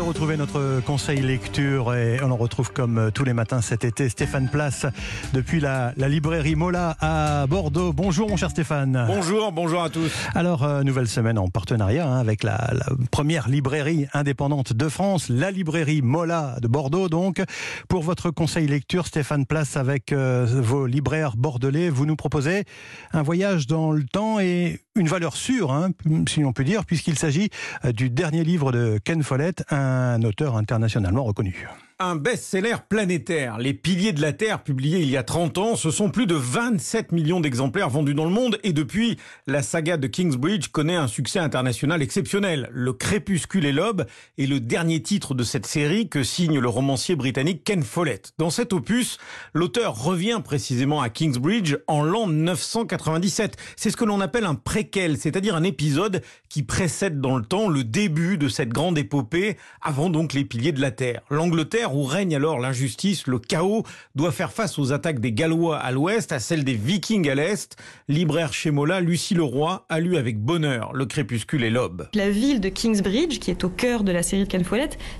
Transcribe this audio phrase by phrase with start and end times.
[0.00, 4.08] de retrouver notre conseil lecture et on en retrouve comme tous les matins cet été
[4.08, 4.86] Stéphane Place
[5.34, 7.92] depuis la, la librairie Mola à Bordeaux.
[7.92, 9.04] Bonjour mon cher Stéphane.
[9.06, 10.10] Bonjour, bonjour à tous.
[10.34, 15.28] Alors, euh, nouvelle semaine en partenariat hein, avec la, la première librairie indépendante de France,
[15.28, 17.10] la librairie Mola de Bordeaux.
[17.10, 17.42] Donc,
[17.88, 22.64] pour votre conseil lecture, Stéphane Place avec euh, vos libraires bordelais, vous nous proposez
[23.12, 25.90] un voyage dans le temps et une valeur sûre, hein,
[26.28, 27.50] si on peut dire, puisqu'il s'agit
[27.84, 29.89] euh, du dernier livre de Ken Follett, un
[30.24, 31.68] auteur internationalement reconnu.
[32.02, 35.90] Un best-seller planétaire, Les Piliers de la Terre, publié il y a 30 ans, ce
[35.90, 40.06] sont plus de 27 millions d'exemplaires vendus dans le monde et depuis, la saga de
[40.06, 42.70] Kingsbridge connaît un succès international exceptionnel.
[42.72, 44.06] Le Crépuscule et l'Aube
[44.38, 48.32] est le dernier titre de cette série que signe le romancier britannique Ken Follett.
[48.38, 49.18] Dans cet opus,
[49.52, 53.58] l'auteur revient précisément à Kingsbridge en l'an 997.
[53.76, 57.68] C'est ce que l'on appelle un préquel, c'est-à-dire un épisode qui précède dans le temps
[57.68, 61.20] le début de cette grande épopée avant donc les Piliers de la Terre.
[61.28, 65.90] L'Angleterre où règne alors l'injustice, le chaos, doit faire face aux attaques des Gallois à
[65.90, 67.76] l'ouest, à celles des Vikings à l'est.
[68.08, 72.08] Libraire chez Mola, Lucie Leroy a lu avec bonheur Le Crépuscule et l'Aube.
[72.14, 74.64] La ville de Kingsbridge, qui est au cœur de la série de Ken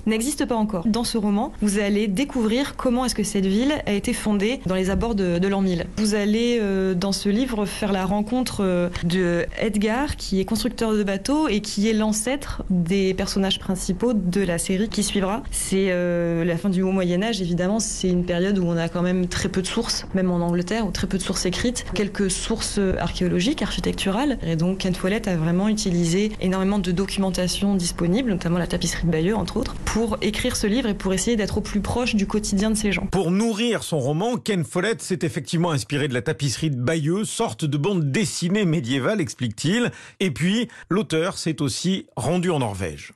[0.05, 0.85] n'existe pas encore.
[0.87, 4.75] Dans ce roman, vous allez découvrir comment est-ce que cette ville a été fondée dans
[4.75, 5.85] les abords de, de l'an 1000.
[5.97, 10.93] Vous allez, euh, dans ce livre, faire la rencontre euh, de Edgar, qui est constructeur
[10.93, 15.43] de bateaux et qui est l'ancêtre des personnages principaux de la série qui suivra.
[15.51, 19.01] C'est euh, la du haut Moyen Âge, évidemment, c'est une période où on a quand
[19.01, 22.29] même très peu de sources, même en Angleterre, ou très peu de sources écrites, quelques
[22.29, 24.37] sources archéologiques, architecturales.
[24.45, 29.11] Et donc Ken Follett a vraiment utilisé énormément de documentation disponible, notamment la tapisserie de
[29.11, 32.27] Bayeux, entre autres, pour écrire ce livre et pour essayer d'être au plus proche du
[32.27, 33.07] quotidien de ces gens.
[33.07, 37.65] Pour nourrir son roman, Ken Follett s'est effectivement inspiré de la tapisserie de Bayeux, sorte
[37.65, 39.91] de bande dessinée médiévale, explique-t-il.
[40.19, 43.13] Et puis, l'auteur s'est aussi rendu en Norvège.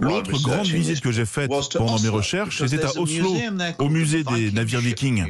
[0.00, 3.36] L'autre grande visite que j'ai faite pendant mes recherches, c'était à Oslo,
[3.78, 5.24] au musée des navires vikings.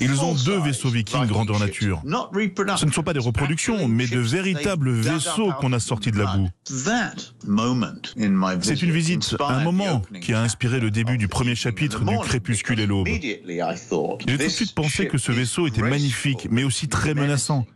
[0.00, 2.02] Ils ont deux vaisseaux vikings grandeur nature.
[2.04, 6.36] Ce ne sont pas des reproductions, mais de véritables vaisseaux qu'on a sortis de la
[6.36, 6.48] boue.
[8.62, 12.80] C'est une visite, un moment qui a inspiré le début du premier chapitre du Crépuscule
[12.80, 13.06] et l'aube.
[13.06, 17.66] J'ai tout de suite pensé que ce vaisseau était magnifique, mais aussi très menaçant.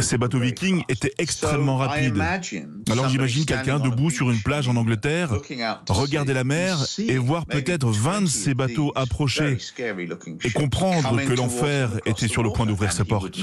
[0.00, 2.20] Ces bateaux vikings étaient extrêmement rapides.
[2.90, 5.30] Alors j'imagine quelqu'un debout sur une plage en Angleterre,
[5.88, 9.58] regarder la mer et voir peut-être 20 de ces bateaux approcher
[10.44, 13.38] et comprendre que l'enfer était sur le point d'ouvrir ses portes.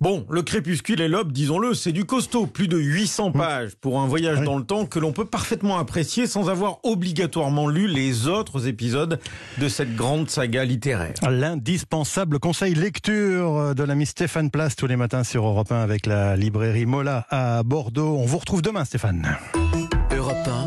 [0.00, 4.06] Bon, le crépuscule et l'aube, disons-le, c'est du costaud, plus de 800 pages pour un
[4.06, 8.66] voyage dans le temps que l'on peut parfaitement apprécier sans avoir obligatoirement lu les autres
[8.66, 9.20] épisodes
[9.58, 11.14] de cette grande saga littéraire.
[11.28, 16.34] L'indispensable conseil lecture de l'ami Stéphane Place tous les matins sur Europe 1 avec la
[16.34, 18.16] librairie Mola à Bordeaux.
[18.16, 19.36] On vous retrouve demain Stéphane.